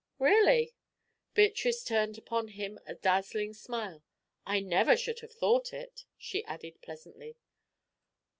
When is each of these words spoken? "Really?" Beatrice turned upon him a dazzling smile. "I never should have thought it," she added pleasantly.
"Really?" 0.17 0.73
Beatrice 1.35 1.83
turned 1.83 2.17
upon 2.17 2.47
him 2.47 2.79
a 2.87 2.95
dazzling 2.95 3.53
smile. 3.53 4.01
"I 4.47 4.59
never 4.59 4.97
should 4.97 5.19
have 5.19 5.31
thought 5.31 5.73
it," 5.73 6.05
she 6.17 6.43
added 6.45 6.81
pleasantly. 6.81 7.37